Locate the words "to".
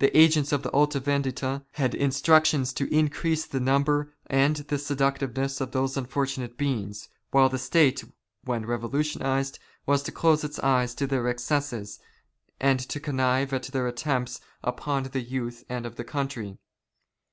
2.72-2.92, 10.02-10.10, 10.96-11.06, 12.80-12.98